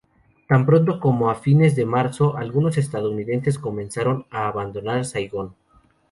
Tan 0.47 0.65
pronto 0.65 0.99
como 0.99 1.29
a 1.29 1.35
fines 1.35 1.75
de 1.75 1.85
marzo, 1.85 2.35
algunos 2.35 2.79
estadounidenses 2.79 3.59
comenzaron 3.59 4.25
a 4.31 4.47
abandonar 4.47 5.05
Saigón. 5.05 5.53